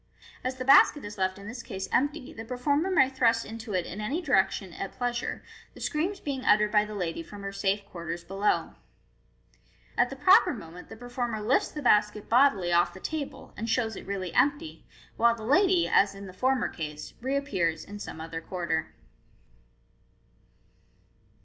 [0.43, 3.85] As the basket is left in this case empty, the performer may thrust into it
[3.85, 5.43] in any direction at pleasure,
[5.75, 8.73] the screams being uttered by the lady from her safe quarters below.
[9.95, 13.95] At the proper moment the performer lifts the basket bodily off the table, and shows
[13.95, 14.87] it really empty,
[15.17, 18.95] while the lady, as in the former case, reappears in some other quarter.